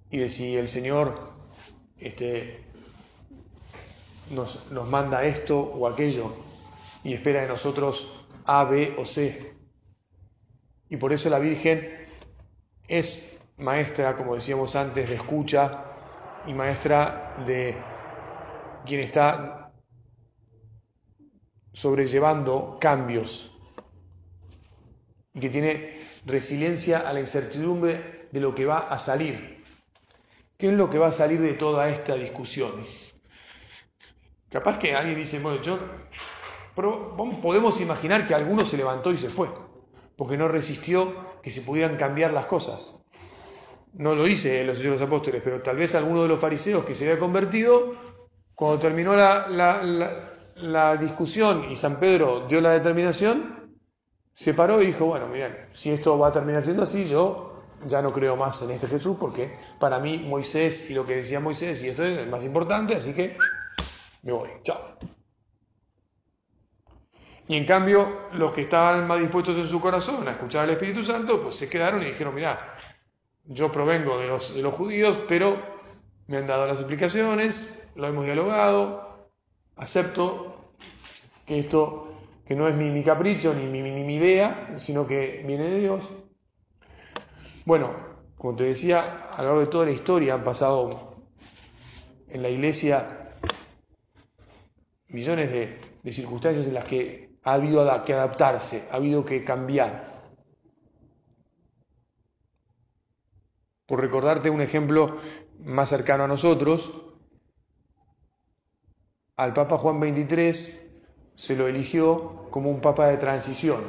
y 0.10 0.18
de 0.18 0.28
si 0.28 0.58
el 0.58 0.68
Señor 0.68 1.32
este, 1.98 2.66
nos, 4.32 4.70
nos 4.70 4.90
manda 4.90 5.24
esto 5.24 5.58
o 5.58 5.88
aquello 5.88 6.34
y 7.06 7.14
espera 7.14 7.44
de 7.44 7.48
nosotros 7.48 8.28
A, 8.44 8.66
B 8.66 8.96
o 8.98 9.06
C. 9.06 9.54
Y 10.90 10.98
por 10.98 11.14
eso 11.14 11.30
la 11.30 11.40
Virgen 11.40 12.10
es 12.86 13.40
maestra, 13.60 14.18
como 14.18 14.36
decíamos 14.36 14.76
antes, 14.76 15.08
de 15.08 15.16
escucha 15.16 15.86
y 16.46 16.54
maestra 16.54 17.42
de 17.48 17.78
quien 18.86 19.00
está 19.00 19.72
sobrellevando 21.72 22.78
cambios 22.82 23.51
y 25.34 25.40
que 25.40 25.50
tiene 25.50 26.00
resiliencia 26.26 27.00
a 27.00 27.14
la 27.14 27.20
incertidumbre 27.20 28.28
de 28.32 28.40
lo 28.40 28.54
que 28.54 28.66
va 28.66 28.80
a 28.80 29.00
salir. 29.00 29.64
¿Qué 30.58 30.68
es 30.68 30.74
lo 30.74 30.90
que 30.90 31.00
va 31.00 31.08
a 31.08 31.14
salir 31.14 31.42
de 31.42 31.54
toda 31.54 31.90
esta 31.90 32.16
discusión? 32.16 32.72
Capaz 34.50 34.78
que 34.78 34.94
alguien 34.94 35.18
dice, 35.18 35.40
bueno, 35.40 35.62
yo, 35.62 35.80
podemos 37.42 37.80
imaginar 37.82 38.28
que 38.28 38.36
alguno 38.36 38.66
se 38.66 38.78
levantó 38.78 39.12
y 39.12 39.18
se 39.18 39.30
fue 39.30 39.50
porque 40.22 40.38
no 40.38 40.48
resistió 40.48 41.16
que 41.42 41.50
se 41.50 41.64
pudieran 41.64 41.98
cambiar 41.98 42.32
las 42.32 42.46
cosas. 42.46 42.96
No 43.94 44.14
lo 44.14 44.24
dice 44.24 44.64
los 44.64 44.78
señores 44.78 45.02
apóstoles, 45.02 45.42
pero 45.44 45.64
tal 45.64 45.78
vez 45.78 45.96
alguno 45.96 46.22
de 46.22 46.28
los 46.28 46.40
fariseos 46.40 46.86
que 46.86 46.94
se 46.94 47.06
había 47.06 47.20
convertido, 47.20 47.96
cuando 48.54 48.78
terminó 48.78 49.16
la, 49.16 50.98
discusión 51.02 51.72
y 51.72 51.76
San 51.76 52.00
Pedro 52.00 52.46
dio 52.48 52.62
la 52.62 52.74
determinación, 52.74 53.61
se 54.34 54.54
paró 54.54 54.82
y 54.82 54.88
dijo, 54.88 55.06
bueno, 55.06 55.28
miren, 55.28 55.68
si 55.74 55.92
esto 55.92 56.18
va 56.18 56.30
a 56.30 56.32
terminar 56.32 56.64
siendo 56.64 56.84
así, 56.84 57.06
yo 57.06 57.64
ya 57.86 58.02
no 58.02 58.14
creo 58.14 58.36
más 58.36 58.62
en 58.62 58.72
este 58.72 58.88
Jesús, 58.88 59.18
porque 59.20 59.58
para 59.80 60.00
mí 60.00 60.20
Moisés 60.20 60.90
y 60.90 60.94
lo 60.94 61.06
que 61.06 61.18
decía 61.18 61.40
Moisés 61.40 61.82
y 61.84 61.90
esto 61.90 62.04
es 62.04 62.28
más 62.28 62.44
importante, 62.44 62.96
así 62.96 63.14
que 63.14 63.38
me 64.24 64.32
voy, 64.32 64.50
chao. 64.64 64.98
Y 67.48 67.58
en 67.58 67.66
cambio, 67.66 68.30
los 68.34 68.54
que 68.54 68.62
estaban 68.62 69.08
más 69.08 69.20
dispuestos 69.20 69.58
en 69.58 69.68
su 69.68 69.82
corazón 69.82 70.28
a 70.28 70.32
escuchar 70.32 70.64
al 70.64 70.70
Espíritu 70.70 71.04
Santo, 71.04 71.42
pues 71.42 71.56
se 71.56 71.68
quedaron 71.68 72.02
y 72.02 72.06
dijeron, 72.06 72.34
mira, 72.34 72.76
yo 73.46 73.72
provengo 73.72 74.18
de 74.20 74.28
los, 74.28 74.56
de 74.56 74.62
los 74.62 74.74
judíos, 74.74 75.20
pero 75.28 75.58
me 76.28 76.38
han 76.38 76.48
dado 76.48 76.66
las 76.66 76.78
explicaciones, 76.78 77.84
lo 77.96 78.08
hemos 78.08 78.24
dialogado, 78.24 79.28
acepto 79.76 80.72
que 81.46 81.60
esto, 81.60 82.21
que 82.52 82.56
no 82.58 82.68
es 82.68 82.76
mi, 82.76 83.02
capricho 83.02 83.54
ni 83.54 83.66
mi, 83.66 83.82
ni 83.82 84.04
mi 84.04 84.16
idea, 84.16 84.76
sino 84.78 85.08
que 85.08 85.42
viene 85.48 85.70
de 85.70 85.80
Dios. 85.80 86.04
Bueno, 87.66 87.96
como 88.38 88.58
te 88.58 88.66
decía, 88.66 89.30
a 89.32 89.42
lo 89.42 89.48
largo 89.48 89.62
de 89.62 89.68
toda 89.68 89.86
la 89.86 89.92
historia 89.92 90.34
han 90.34 90.44
pasado 90.44 91.16
en 92.28 92.42
la 92.42 92.50
iglesia 92.50 93.38
millones 95.08 95.50
de, 95.50 95.80
de 96.04 96.12
circunstancias 96.12 96.68
en 96.68 96.74
las 96.74 96.84
que 96.84 97.38
ha 97.42 97.54
habido 97.54 98.04
que 98.04 98.14
adaptarse, 98.14 98.86
ha 98.92 98.98
habido 98.98 99.24
que 99.24 99.46
cambiar. 99.46 100.04
Por 103.86 104.02
recordarte 104.02 104.50
un 104.50 104.60
ejemplo 104.60 105.22
más 105.58 105.88
cercano 105.88 106.26
a 106.26 106.28
nosotros, 106.28 106.92
al 109.38 109.54
Papa 109.54 109.78
Juan 109.78 110.02
XXIII 110.02 110.91
se 111.36 111.56
lo 111.56 111.68
eligió 111.68 112.48
como 112.50 112.70
un 112.70 112.82
Papa 112.82 113.08
de 113.08 113.18
transición, 113.18 113.82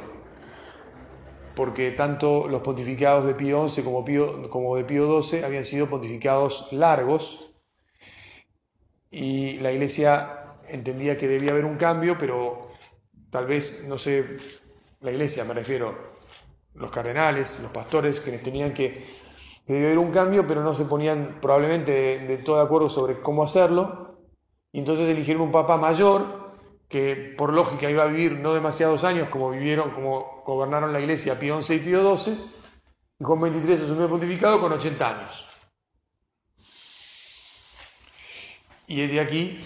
porque 1.55 1.91
tanto 1.91 2.47
los 2.47 2.61
pontificados 2.61 3.25
de 3.25 3.35
Pío 3.35 3.69
XI 3.69 3.83
como, 3.83 4.05
como 4.49 4.75
de 4.75 4.85
Pío 4.85 5.21
XII 5.21 5.43
habían 5.43 5.65
sido 5.65 5.89
pontificados 5.89 6.69
largos 6.71 7.53
y 9.11 9.59
la 9.59 9.71
Iglesia 9.71 10.43
entendía 10.67 11.17
que 11.17 11.27
debía 11.27 11.51
haber 11.51 11.65
un 11.65 11.77
cambio, 11.77 12.17
pero 12.17 12.73
tal 13.29 13.45
vez, 13.45 13.85
no 13.87 13.97
sé, 13.97 14.37
la 15.01 15.11
iglesia 15.11 15.43
me 15.43 15.53
refiero, 15.53 16.13
los 16.75 16.91
cardenales, 16.91 17.59
los 17.61 17.71
pastores, 17.71 18.19
quienes 18.19 18.43
tenían 18.43 18.73
que, 18.73 19.05
que 19.65 19.97
un 19.97 20.11
cambio, 20.11 20.47
pero 20.47 20.63
no 20.63 20.73
se 20.73 20.85
ponían 20.85 21.39
probablemente 21.41 22.19
de, 22.19 22.37
todo 22.37 22.57
de 22.57 22.63
acuerdo 22.63 22.89
sobre 22.89 23.21
cómo 23.21 23.43
hacerlo, 23.43 24.17
y 24.71 24.79
entonces 24.79 25.07
eligieron 25.07 25.43
un 25.43 25.51
papa 25.51 25.77
mayor, 25.77 26.42
que 26.89 27.33
por 27.37 27.53
lógica 27.53 27.89
iba 27.89 28.03
a 28.03 28.07
vivir 28.07 28.33
no 28.33 28.53
demasiados 28.53 29.03
años 29.03 29.29
como 29.29 29.49
vivieron, 29.51 29.91
como 29.91 30.43
gobernaron 30.45 30.93
la 30.93 30.99
iglesia 30.99 31.39
Pío 31.39 31.61
XI 31.61 31.75
y 31.75 31.79
Pío 31.79 32.17
XII, 32.17 32.37
y 33.19 33.23
Juan 33.23 33.39
XXIII 33.53 33.83
asumió 33.83 34.03
el 34.03 34.09
pontificado 34.09 34.59
con 34.59 34.73
80 34.73 35.09
años. 35.09 35.47
Y 38.87 39.01
es 39.01 39.11
de 39.11 39.19
aquí 39.19 39.59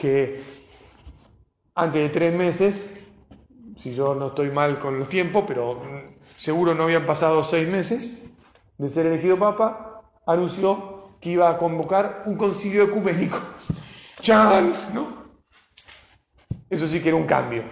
que 0.00 0.42
antes 1.74 2.02
de 2.02 2.08
tres 2.08 2.34
meses, 2.34 2.98
si 3.76 3.92
yo 3.92 4.14
no 4.14 4.28
estoy 4.28 4.50
mal 4.50 4.78
con 4.78 4.98
los 4.98 5.08
tiempos, 5.08 5.44
pero 5.46 5.82
seguro 6.36 6.74
no 6.74 6.84
habían 6.84 7.06
pasado 7.06 7.44
seis 7.44 7.68
meses 7.68 8.30
de 8.78 8.88
ser 8.88 9.06
elegido 9.06 9.38
papa, 9.38 10.02
anunció 10.26 11.16
que 11.20 11.30
iba 11.30 11.50
a 11.50 11.58
convocar 11.58 12.22
un 12.26 12.36
concilio 12.36 12.84
ecuménico. 12.84 13.38
¡Chan! 14.20 14.72
¿No? 14.94 15.19
Eso 16.70 16.86
sí 16.86 17.00
que 17.00 17.08
era 17.08 17.16
un 17.16 17.26
cambio. 17.26 17.64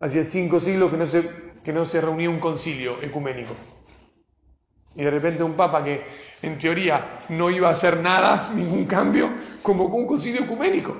Hacía 0.00 0.24
cinco 0.24 0.58
siglos 0.58 0.90
que 0.90 0.96
no 0.96 1.06
se, 1.06 1.30
que 1.62 1.72
no 1.72 1.84
se 1.84 2.00
reunía 2.00 2.28
un 2.28 2.40
concilio 2.40 3.00
ecuménico. 3.00 3.54
Y 4.96 5.04
de 5.04 5.10
repente 5.10 5.44
un 5.44 5.54
papa 5.54 5.84
que 5.84 6.02
en 6.42 6.58
teoría 6.58 7.24
no 7.28 7.48
iba 7.50 7.68
a 7.68 7.72
hacer 7.72 8.00
nada, 8.00 8.50
ningún 8.54 8.86
cambio, 8.86 9.30
convocó 9.62 9.96
un 9.96 10.06
concilio 10.06 10.42
ecuménico. 10.42 10.96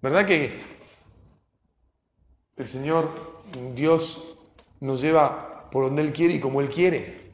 ¿Verdad 0.00 0.24
que 0.24 0.60
el 2.56 2.66
Señor 2.66 3.10
Dios 3.74 4.38
nos 4.80 5.02
lleva 5.02 5.68
por 5.70 5.86
donde 5.86 6.02
Él 6.02 6.12
quiere 6.12 6.34
y 6.34 6.40
como 6.40 6.60
Él 6.60 6.70
quiere? 6.70 7.25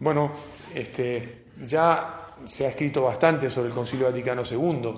Bueno, 0.00 0.32
este, 0.74 1.44
ya 1.66 2.34
se 2.46 2.64
ha 2.64 2.70
escrito 2.70 3.02
bastante 3.02 3.50
sobre 3.50 3.68
el 3.68 3.74
Concilio 3.74 4.06
Vaticano 4.06 4.42
II. 4.50 4.94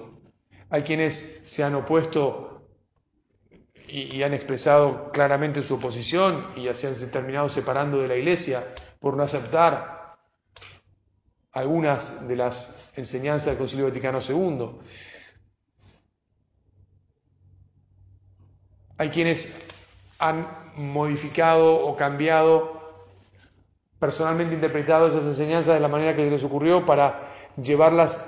Hay 0.71 0.83
quienes 0.83 1.43
se 1.45 1.65
han 1.65 1.75
opuesto 1.75 2.69
y, 3.89 4.17
y 4.17 4.23
han 4.23 4.33
expresado 4.33 5.11
claramente 5.11 5.63
su 5.63 5.75
oposición 5.75 6.53
y 6.55 6.73
se 6.73 6.87
han 6.87 7.11
terminado 7.11 7.49
separando 7.49 8.01
de 8.01 8.09
la 8.09 8.17
Iglesia 8.17 8.65
por 9.01 9.17
no 9.17 9.25
aceptar 9.25 10.17
algunas 11.51 12.27
de 12.29 12.37
las 12.37 12.89
enseñanzas 12.95 13.47
del 13.47 13.59
Concilio 13.59 13.87
Vaticano 13.87 14.21
II. 14.27 14.79
Hay 18.99 19.11
quienes 19.11 19.53
han 20.21 20.47
modificado 20.77 21.75
o 21.75 21.97
cambiado, 21.97 22.82
personalmente 24.03 24.57
interpretado 24.57 25.07
esas 25.07 25.23
enseñanzas 25.23 25.75
de 25.75 25.81
la 25.81 25.87
manera 25.87 26.17
que 26.17 26.29
les 26.29 26.43
ocurrió 26.43 26.85
para 26.85 27.21
llevarlas 27.57 28.21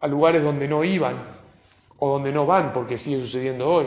a 0.00 0.06
lugares 0.06 0.42
donde 0.42 0.66
no 0.66 0.82
iban 0.82 1.14
o 1.98 2.14
donde 2.14 2.32
no 2.32 2.46
van, 2.46 2.72
porque 2.72 2.96
sigue 2.96 3.20
sucediendo 3.20 3.68
hoy. 3.68 3.86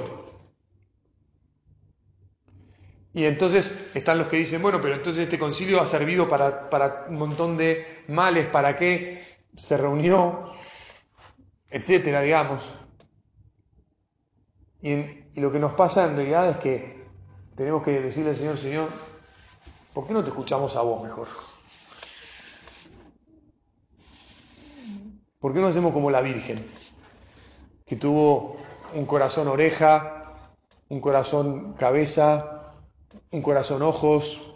Y 3.16 3.26
entonces 3.26 3.90
están 3.96 4.20
los 4.20 4.28
que 4.28 4.38
dicen, 4.38 4.62
bueno, 4.62 4.80
pero 4.80 4.94
entonces 4.94 5.24
este 5.24 5.40
concilio 5.40 5.82
ha 5.82 5.88
servido 5.88 6.30
para, 6.30 6.70
para 6.70 7.08
un 7.10 7.18
montón 7.18 7.58
de 7.58 8.04
males, 8.10 8.46
¿para 8.46 8.76
qué 8.76 9.24
se 9.56 9.78
reunió? 9.78 10.52
Etcétera, 11.68 12.22
digamos. 12.22 12.62
Y, 14.84 14.92
Y 15.34 15.42
lo 15.42 15.52
que 15.52 15.58
nos 15.58 15.74
pasa 15.74 16.06
en 16.06 16.16
realidad 16.16 16.48
es 16.48 16.58
que 16.58 17.08
tenemos 17.56 17.82
que 17.82 18.02
decirle 18.02 18.30
al 18.30 18.36
Señor, 18.36 18.58
Señor, 18.60 19.15
¿por 19.96 20.06
qué 20.06 20.14
no 20.14 20.24
te 20.24 20.30
escuchamos 20.30 20.76
a 20.76 20.82
vos 20.82 21.02
mejor? 21.02 21.30
¿Por 25.40 25.54
qué 25.54 25.62
no 25.62 25.68
hacemos 25.68 25.94
como 25.94 26.12
la 26.12 26.20
Virgen, 26.20 26.68
que 27.86 27.96
tuvo 27.96 28.58
un 28.94 29.06
corazón 29.06 29.48
oreja, 29.48 30.50
un 30.90 31.00
corazón 31.00 31.74
cabeza, 31.74 32.74
un 33.32 33.42
corazón 33.42 33.84
ojos, 33.84 34.54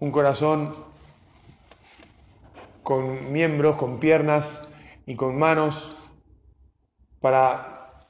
un 0.00 0.10
corazón 0.10 0.74
con 2.82 3.32
miembros, 3.32 3.76
con 3.76 4.00
piernas 4.00 4.60
y 5.06 5.14
con 5.14 5.38
manos 5.38 5.94
para 7.20 8.06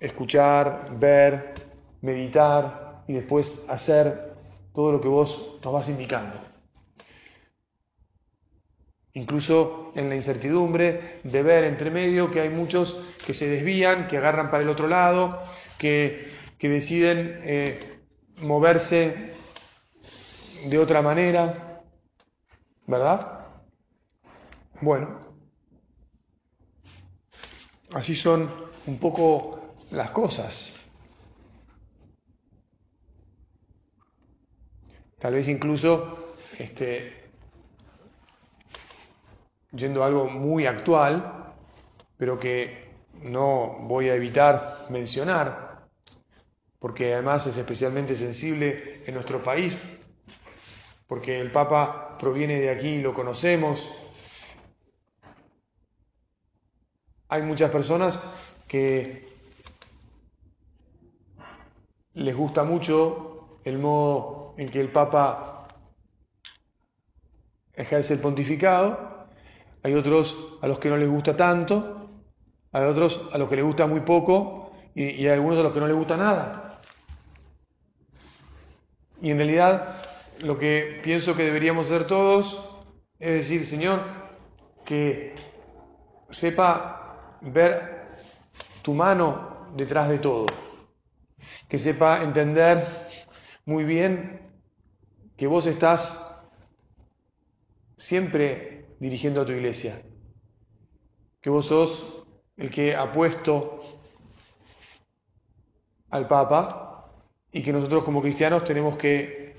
escuchar, 0.00 0.98
ver, 0.98 1.52
meditar 2.00 3.04
y 3.06 3.12
después 3.12 3.66
hacer 3.68 4.33
todo 4.74 4.92
lo 4.92 5.00
que 5.00 5.08
vos 5.08 5.58
nos 5.62 5.72
vas 5.72 5.88
indicando. 5.88 6.38
Incluso 9.12 9.92
en 9.94 10.08
la 10.08 10.16
incertidumbre 10.16 11.20
de 11.22 11.42
ver 11.42 11.64
entre 11.64 11.90
medio 11.90 12.32
que 12.32 12.40
hay 12.40 12.50
muchos 12.50 13.00
que 13.24 13.32
se 13.32 13.48
desvían, 13.48 14.08
que 14.08 14.18
agarran 14.18 14.50
para 14.50 14.64
el 14.64 14.68
otro 14.68 14.88
lado, 14.88 15.40
que, 15.78 16.34
deciden 16.60 17.42
eh, 17.44 18.00
moverse 18.38 19.34
de 20.64 20.78
otra 20.78 21.02
manera, 21.02 21.82
¿verdad? 22.86 23.46
Bueno, 24.80 25.20
así 27.92 28.16
son 28.16 28.50
un 28.86 28.98
poco 28.98 29.76
las 29.90 30.10
cosas. 30.10 30.83
Tal 35.24 35.32
vez 35.32 35.48
incluso, 35.48 36.34
este, 36.58 37.30
yendo 39.72 40.02
a 40.02 40.06
algo 40.08 40.28
muy 40.28 40.66
actual, 40.66 41.54
pero 42.18 42.38
que 42.38 42.90
no 43.22 43.78
voy 43.84 44.10
a 44.10 44.16
evitar 44.16 44.84
mencionar, 44.90 45.86
porque 46.78 47.14
además 47.14 47.46
es 47.46 47.56
especialmente 47.56 48.16
sensible 48.16 49.00
en 49.06 49.14
nuestro 49.14 49.42
país, 49.42 49.74
porque 51.06 51.40
el 51.40 51.50
Papa 51.50 52.18
proviene 52.18 52.60
de 52.60 52.68
aquí 52.68 52.88
y 52.88 53.00
lo 53.00 53.14
conocemos. 53.14 53.90
Hay 57.30 57.40
muchas 57.40 57.70
personas 57.70 58.22
que 58.68 59.26
les 62.12 62.36
gusta 62.36 62.62
mucho 62.64 63.60
el 63.64 63.78
modo 63.78 64.43
en 64.56 64.68
que 64.68 64.80
el 64.80 64.90
Papa 64.90 65.68
ejerce 67.72 68.14
el 68.14 68.20
pontificado, 68.20 69.26
hay 69.82 69.94
otros 69.94 70.58
a 70.62 70.68
los 70.68 70.78
que 70.78 70.88
no 70.88 70.96
les 70.96 71.08
gusta 71.08 71.36
tanto, 71.36 72.10
hay 72.72 72.84
otros 72.84 73.28
a 73.32 73.38
los 73.38 73.48
que 73.48 73.56
les 73.56 73.64
gusta 73.64 73.86
muy 73.86 74.00
poco 74.00 74.72
y, 74.94 75.02
hay 75.02 75.28
algunos 75.28 75.58
a 75.58 75.62
los 75.62 75.72
que 75.72 75.80
no 75.80 75.86
les 75.86 75.96
gusta 75.96 76.16
nada. 76.16 76.80
Y 79.20 79.30
en 79.30 79.38
realidad 79.38 80.02
lo 80.40 80.58
que 80.58 81.00
pienso 81.02 81.36
que 81.36 81.44
deberíamos 81.44 81.86
hacer 81.86 82.06
todos 82.06 82.62
es 83.18 83.34
decir, 83.34 83.66
Señor, 83.66 84.00
que 84.84 85.34
sepa 86.30 87.38
ver 87.40 88.08
tu 88.82 88.92
mano 88.92 89.68
detrás 89.76 90.08
de 90.08 90.18
todo, 90.18 90.46
que 91.68 91.78
sepa 91.78 92.22
entender 92.22 92.86
muy 93.64 93.84
bien 93.84 94.40
que 95.36 95.46
vos 95.46 95.66
estás 95.66 96.20
siempre 97.96 98.86
dirigiendo 99.00 99.40
a 99.40 99.46
tu 99.46 99.52
iglesia, 99.52 100.02
que 101.40 101.50
vos 101.50 101.66
sos 101.66 102.24
el 102.56 102.70
que 102.70 102.94
ha 102.94 103.10
puesto 103.12 103.80
al 106.10 106.28
Papa 106.28 107.10
y 107.50 107.62
que 107.62 107.72
nosotros 107.72 108.04
como 108.04 108.22
cristianos 108.22 108.64
tenemos 108.64 108.96
que 108.96 109.56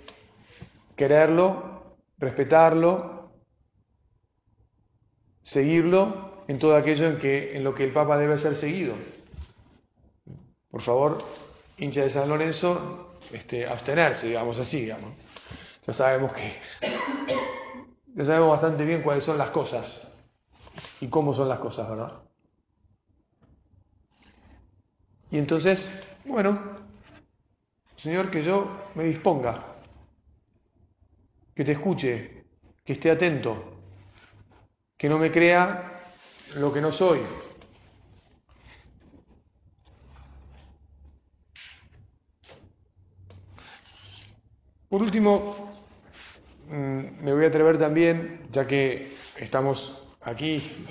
quererlo, 0.95 1.97
respetarlo, 2.17 3.31
seguirlo 5.43 6.43
en 6.47 6.59
todo 6.59 6.75
aquello 6.75 7.07
en, 7.07 7.17
que, 7.17 7.57
en 7.57 7.63
lo 7.63 7.73
que 7.73 7.83
el 7.83 7.91
Papa 7.91 8.17
debe 8.17 8.37
ser 8.39 8.55
seguido. 8.55 8.95
Por 10.69 10.81
favor, 10.81 11.17
hincha 11.77 12.01
de 12.01 12.09
San 12.09 12.29
Lorenzo, 12.29 13.14
este, 13.35 13.67
abstenerse, 13.67 14.27
digamos 14.27 14.59
así, 14.59 14.81
digamos. 14.81 15.13
Ya 15.85 15.93
sabemos 15.93 16.33
que 16.33 16.53
ya 18.15 18.25
sabemos 18.25 18.51
bastante 18.51 18.85
bien 18.85 19.01
cuáles 19.01 19.23
son 19.23 19.37
las 19.37 19.51
cosas 19.51 20.15
y 21.01 21.07
cómo 21.07 21.33
son 21.33 21.49
las 21.49 21.59
cosas, 21.59 21.89
¿verdad? 21.89 22.13
Y 25.31 25.37
entonces, 25.37 25.89
bueno, 26.23 26.57
Señor, 27.95 28.31
que 28.31 28.41
yo 28.41 28.89
me 28.95 29.03
disponga 29.05 29.75
que 31.53 31.63
te 31.63 31.73
escuche, 31.73 32.45
que 32.83 32.93
esté 32.93 33.11
atento, 33.11 33.75
que 34.97 35.09
no 35.09 35.17
me 35.17 35.31
crea 35.31 36.01
lo 36.55 36.71
que 36.71 36.81
no 36.81 36.91
soy. 36.91 37.21
Por 44.89 45.01
último, 45.01 45.73
mm, 46.69 47.23
me 47.23 47.33
voy 47.33 47.45
a 47.45 47.47
atrever 47.47 47.77
también, 47.79 48.47
ya 48.51 48.67
que 48.67 49.11
estamos 49.37 50.07
aquí 50.21 50.85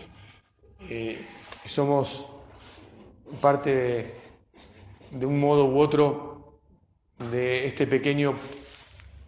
eh, 0.88 1.24
somos 1.64 2.28
parte 3.40 4.14
de 5.12 5.26
un 5.26 5.38
modo 5.38 5.66
u 5.66 5.78
otro 5.78 6.60
de 7.30 7.66
este 7.66 7.86
pequeño 7.86 8.34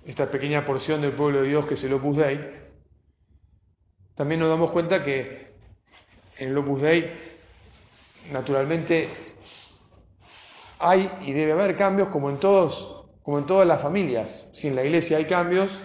esta 0.04 0.30
pequeña 0.30 0.64
porción 0.64 1.00
del 1.00 1.12
pueblo 1.12 1.42
de 1.42 1.48
Dios 1.48 1.66
que 1.66 1.74
es 1.74 1.84
el 1.84 1.92
Opus 1.92 2.16
Dei, 2.16 2.38
también 4.14 4.40
nos 4.40 4.48
damos 4.48 4.70
cuenta 4.70 5.02
que 5.02 5.54
en 6.38 6.50
el 6.50 6.58
Opus 6.58 6.82
Dei 6.82 7.10
naturalmente 8.32 9.08
hay 10.78 11.10
y 11.22 11.32
debe 11.32 11.52
haber 11.52 11.76
cambios 11.76 12.08
como 12.08 12.30
en 12.30 12.38
todos, 12.38 13.05
como 13.26 13.40
en 13.40 13.46
todas 13.46 13.66
las 13.66 13.82
familias. 13.82 14.48
Si 14.52 14.68
en 14.68 14.76
la 14.76 14.84
iglesia 14.84 15.16
hay 15.16 15.24
cambios, 15.24 15.80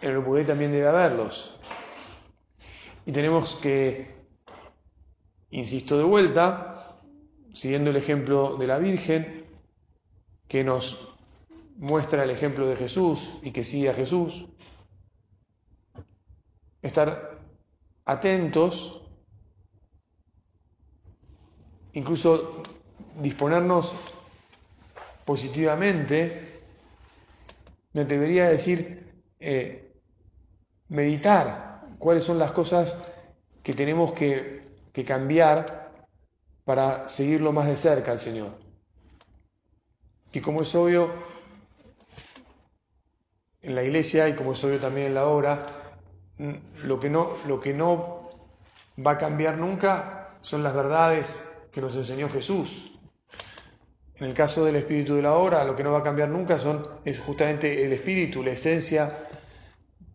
en 0.00 0.12
el 0.12 0.24
Dei 0.24 0.44
también 0.44 0.70
debe 0.70 0.86
haberlos. 0.86 1.58
Y 3.06 3.10
tenemos 3.10 3.56
que, 3.56 4.14
insisto 5.50 5.98
de 5.98 6.04
vuelta, 6.04 6.96
siguiendo 7.54 7.90
el 7.90 7.96
ejemplo 7.96 8.54
de 8.54 8.68
la 8.68 8.78
Virgen, 8.78 9.44
que 10.46 10.62
nos 10.62 11.12
muestra 11.76 12.22
el 12.22 12.30
ejemplo 12.30 12.68
de 12.68 12.76
Jesús 12.76 13.40
y 13.42 13.50
que 13.50 13.64
sigue 13.64 13.90
a 13.90 13.94
Jesús. 13.94 14.46
Estar 16.82 17.40
atentos, 18.04 19.10
incluso 21.94 22.62
disponernos 23.20 23.96
positivamente, 25.24 26.62
me 27.92 28.02
atrevería 28.02 28.46
a 28.46 28.50
decir, 28.50 29.22
eh, 29.40 29.92
meditar 30.88 31.86
cuáles 31.98 32.24
son 32.24 32.38
las 32.38 32.52
cosas 32.52 32.96
que 33.62 33.74
tenemos 33.74 34.12
que, 34.12 34.62
que 34.92 35.04
cambiar 35.04 35.92
para 36.64 37.08
seguirlo 37.08 37.52
más 37.52 37.66
de 37.66 37.76
cerca 37.76 38.12
al 38.12 38.18
Señor. 38.18 38.58
Y 40.32 40.40
como 40.40 40.62
es 40.62 40.74
obvio, 40.74 41.10
en 43.62 43.74
la 43.74 43.82
iglesia 43.82 44.28
y 44.28 44.34
como 44.34 44.52
es 44.52 44.64
obvio 44.64 44.80
también 44.80 45.08
en 45.08 45.14
la 45.14 45.26
obra, 45.26 45.66
mm, 46.38 46.52
lo 46.84 46.98
que 46.98 47.10
no, 47.10 47.36
lo 47.46 47.60
que 47.60 47.72
no 47.72 48.30
va 49.04 49.12
a 49.12 49.18
cambiar 49.18 49.58
nunca 49.58 50.36
son 50.42 50.62
las 50.62 50.74
verdades 50.74 51.48
que 51.70 51.80
nos 51.80 51.94
enseñó 51.96 52.28
Jesús. 52.28 52.98
En 54.22 54.28
el 54.28 54.34
caso 54.34 54.64
del 54.64 54.76
espíritu 54.76 55.16
de 55.16 55.22
la 55.22 55.34
obra, 55.34 55.64
lo 55.64 55.74
que 55.74 55.82
no 55.82 55.90
va 55.90 55.98
a 55.98 56.02
cambiar 56.04 56.28
nunca 56.28 56.56
son, 56.56 56.86
es 57.04 57.18
justamente 57.18 57.84
el 57.84 57.92
espíritu, 57.92 58.40
la 58.44 58.52
esencia 58.52 59.26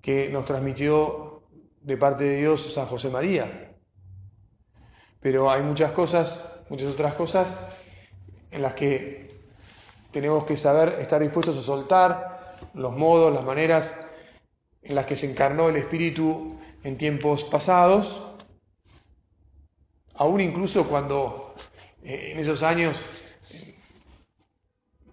que 0.01 0.29
nos 0.29 0.45
transmitió 0.45 1.43
de 1.81 1.97
parte 1.97 2.23
de 2.23 2.37
Dios 2.37 2.73
San 2.73 2.85
José 2.85 3.09
María. 3.09 3.75
Pero 5.19 5.51
hay 5.51 5.61
muchas 5.61 5.91
cosas, 5.91 6.63
muchas 6.69 6.87
otras 6.87 7.15
cosas 7.15 7.59
en 8.49 8.61
las 8.61 8.75
que 8.75 9.41
tenemos 10.11 10.45
que 10.45 10.55
saber 10.55 10.99
estar 11.01 11.21
dispuestos 11.21 11.57
a 11.57 11.61
soltar, 11.61 12.55
los 12.75 12.95
modos, 12.95 13.33
las 13.33 13.43
maneras 13.43 13.93
en 14.83 14.95
las 14.95 15.05
que 15.05 15.17
se 15.17 15.29
encarnó 15.29 15.67
el 15.67 15.75
Espíritu 15.75 16.57
en 16.81 16.97
tiempos 16.97 17.43
pasados, 17.43 18.23
aún 20.13 20.39
incluso 20.39 20.87
cuando 20.87 21.55
eh, 22.03 22.29
en 22.31 22.39
esos 22.39 22.63
años 22.63 23.03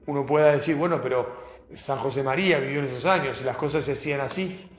uno 0.07 0.27
pueda 0.27 0.53
decir, 0.53 0.77
bueno, 0.77 1.01
pero 1.01 1.35
San 1.75 1.99
José 1.99 2.23
María 2.23 2.59
vivió 2.59 2.81
en 2.81 2.87
esos 2.87 3.05
años 3.07 3.41
y 3.41 3.45
las 3.45 3.57
cosas 3.57 3.85
se 3.85 3.93
hacían 3.93 4.21
así. 4.21 4.71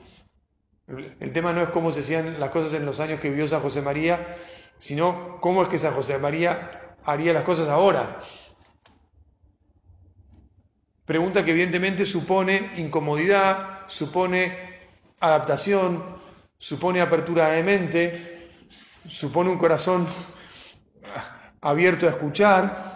El 0.86 1.32
tema 1.32 1.52
no 1.52 1.62
es 1.62 1.68
cómo 1.70 1.90
se 1.90 2.00
hacían 2.00 2.38
las 2.38 2.50
cosas 2.50 2.72
en 2.74 2.86
los 2.86 3.00
años 3.00 3.20
que 3.20 3.28
vivió 3.28 3.48
San 3.48 3.60
José 3.60 3.82
María, 3.82 4.36
sino 4.78 5.38
cómo 5.40 5.62
es 5.62 5.68
que 5.68 5.78
San 5.78 5.94
José 5.94 6.18
María 6.18 6.94
haría 7.04 7.32
las 7.32 7.42
cosas 7.42 7.68
ahora. 7.68 8.18
Pregunta 11.04 11.44
que 11.44 11.52
evidentemente 11.52 12.04
supone 12.04 12.72
incomodidad, 12.76 13.80
supone 13.86 14.80
adaptación, 15.20 16.04
supone 16.58 17.00
apertura 17.00 17.48
de 17.48 17.62
mente, 17.62 18.48
supone 19.08 19.50
un 19.50 19.58
corazón 19.58 20.06
abierto 21.60 22.06
a 22.06 22.10
escuchar, 22.10 22.95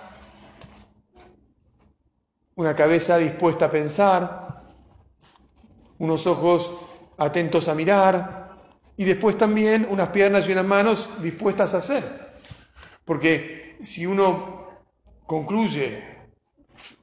una 2.57 2.75
cabeza 2.75 3.19
dispuesta 3.19 3.67
a 3.67 3.71
pensar, 3.71 4.63
unos 5.99 6.27
ojos 6.27 6.73
atentos 7.19 7.69
a 7.69 7.75
mirar 7.75 8.57
y 8.97 9.05
después 9.05 9.37
también 9.39 9.87
unas 9.89 10.09
piernas 10.09 10.49
y 10.49 10.53
unas 10.53 10.65
manos 10.65 11.11
dispuestas 11.23 11.75
a 11.75 11.79
hacer. 11.79 12.05
Porque 13.05 13.77
si 13.83 14.07
uno 14.07 14.69
concluye, 15.27 16.03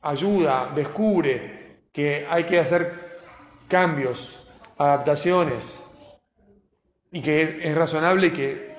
ayuda, 0.01 0.71
descubre 0.75 1.79
que 1.91 2.25
hay 2.29 2.43
que 2.43 2.59
hacer 2.59 3.19
cambios, 3.67 4.47
adaptaciones 4.77 5.77
y 7.11 7.21
que 7.21 7.59
es 7.63 7.75
razonable 7.75 8.31
que 8.31 8.75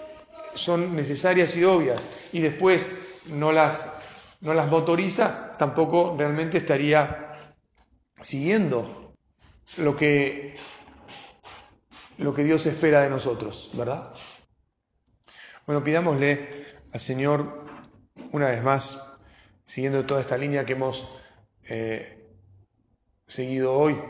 son 0.55 0.95
necesarias 0.95 1.57
y 1.57 1.65
obvias 1.65 2.09
y 2.33 2.41
después 2.41 2.93
no 3.27 3.53
las 3.53 3.98
no 4.41 4.55
las 4.55 4.69
motoriza, 4.69 5.57
tampoco 5.59 6.15
realmente 6.17 6.59
estaría 6.59 7.55
siguiendo 8.21 9.15
lo 9.77 9.97
que, 9.97 10.55
lo 12.19 12.35
que 12.35 12.45
Dios 12.45 12.65
espera 12.67 13.03
de 13.03 13.11
nosotros, 13.11 13.71
¿verdad? 13.75 14.15
Bueno, 15.67 15.83
pidámosle 15.85 16.67
al 16.93 17.01
Señor 17.01 17.65
una 18.33 18.51
vez 18.51 18.63
más, 18.63 18.99
siguiendo 19.65 20.07
toda 20.07 20.21
esta 20.21 20.39
línea 20.39 20.65
que 20.65 20.73
hemos 20.73 21.21
eh, 21.69 22.27
seguido 23.27 23.75
hoy, 23.75 24.01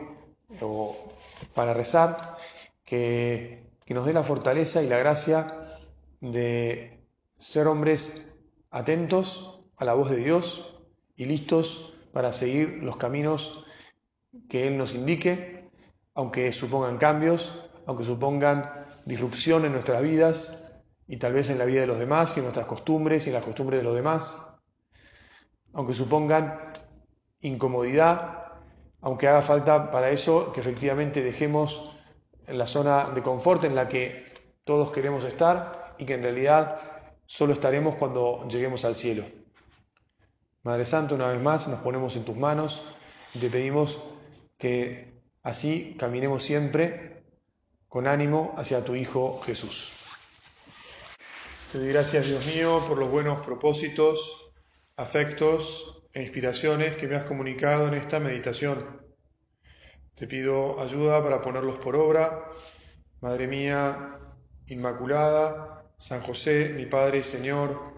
o 0.61 1.15
para 1.55 1.75
rezar, 1.75 2.37
que, 2.85 3.65
que 3.85 3.95
nos 3.95 4.07
dé 4.07 4.13
la 4.13 4.23
fortaleza 4.23 4.83
y 4.83 4.89
la 4.89 4.99
gracia 4.99 5.79
de 6.21 7.01
ser 7.39 7.67
hombres 7.67 8.27
atentos 8.71 9.58
a 9.79 9.85
la 9.85 9.95
voz 9.95 10.11
de 10.11 10.17
Dios 10.17 10.75
y 11.17 11.25
listos 11.25 11.95
para 12.13 12.33
seguir 12.33 12.81
los 12.83 12.97
caminos 12.97 13.65
que 14.49 14.67
Él 14.67 14.77
nos 14.77 14.95
indique, 14.95 15.71
aunque 16.15 16.53
supongan 16.53 16.99
cambios, 16.99 17.71
aunque 17.87 18.05
supongan 18.05 18.87
disrupción 19.05 19.65
en 19.65 19.73
nuestras 19.73 20.03
vidas 20.03 20.73
y 21.07 21.17
tal 21.17 21.33
vez 21.33 21.49
en 21.49 21.59
la 21.59 21.65
vida 21.65 21.81
de 21.81 21.87
los 21.87 21.99
demás 21.99 22.37
y 22.37 22.41
en 22.41 22.45
nuestras 22.45 22.67
costumbres 22.67 23.25
y 23.27 23.31
en 23.31 23.35
las 23.35 23.45
costumbres 23.45 23.81
de 23.81 23.85
los 23.85 23.95
demás, 23.95 24.37
aunque 25.73 25.95
supongan 25.95 26.73
incomodidad, 27.41 28.53
aunque 29.01 29.29
haga 29.29 29.43
falta 29.43 29.91
para 29.91 30.11
eso 30.11 30.53
que 30.53 30.61
efectivamente 30.61 31.23
dejemos 31.23 31.97
la 32.47 32.67
zona 32.67 33.11
de 33.11 33.23
confort 33.23 33.65
en 33.65 33.75
la 33.75 33.89
que 33.89 34.25
todos 34.65 34.91
queremos 34.91 35.25
estar 35.25 35.95
y 35.99 36.05
que 36.05 36.15
en 36.15 36.23
realidad 36.23 36.81
solo 37.27 37.53
estaremos 37.53 37.97
cuando 37.97 38.47
lleguemos 38.49 38.85
al 38.85 38.95
cielo. 38.95 39.25
Madre 40.63 40.85
Santa, 40.85 41.15
una 41.15 41.29
vez 41.29 41.41
más 41.41 41.69
nos 41.69 41.81
ponemos 41.81 42.17
en 42.17 42.25
tus 42.25 42.37
manos 42.37 42.85
y 43.33 43.39
te 43.39 43.49
pedimos 43.49 44.03
que 44.59 45.23
así 45.43 45.97
caminemos 45.99 46.43
siempre 46.43 47.23
con 47.89 48.07
ánimo 48.07 48.55
hacia 48.57 48.85
tu 48.85 48.95
Hijo 48.95 49.41
Jesús. 49.43 49.93
Te 51.71 51.79
doy 51.79 51.89
gracias, 51.89 52.27
Dios 52.27 52.45
mío, 52.47 52.83
por 52.89 52.99
los 52.99 53.11
buenos 53.11 53.45
propósitos, 53.45 54.53
afectos 54.97 56.03
e 56.13 56.23
inspiraciones 56.23 56.97
que 56.97 57.07
me 57.07 57.17
has 57.17 57.25
comunicado 57.25 57.89
en 57.89 57.95
esta 57.95 58.19
meditación. 58.19 59.03
Te 60.15 60.27
pido 60.27 60.81
ayuda 60.81 61.23
para 61.23 61.41
ponerlos 61.41 61.77
por 61.77 61.95
obra. 61.95 62.51
Madre 63.21 63.47
mía, 63.47 64.19
Inmaculada, 64.67 65.85
San 65.99 66.21
José, 66.23 66.71
mi 66.71 66.87
Padre 66.87 67.19
y 67.19 67.23
Señor, 67.23 67.98